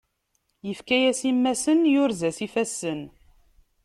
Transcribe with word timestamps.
Ifka-yas 0.71 1.21
imassen, 1.31 1.79
yurez-as 1.93 2.37
ifassen. 2.45 3.01